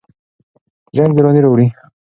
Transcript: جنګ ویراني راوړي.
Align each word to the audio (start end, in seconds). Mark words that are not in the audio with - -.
جنګ 0.95 1.09
ویراني 1.15 1.39
راوړي. 1.43 1.67